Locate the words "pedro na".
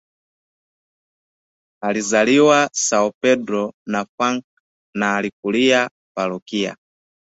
3.23-4.05